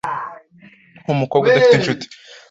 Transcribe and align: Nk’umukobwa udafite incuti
Nk’umukobwa 1.01 1.45
udafite 1.49 1.73
incuti 1.77 2.05